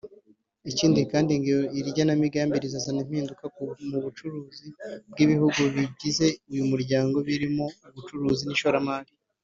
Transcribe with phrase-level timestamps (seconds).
[0.71, 3.43] Ikindi kandi ngo iri genamigambi rizazana impinduka
[3.89, 4.67] mu bucuruzi
[5.11, 9.11] bw’ibihugu bigize uyu muryango harimo ubucuruzi n’ishoramari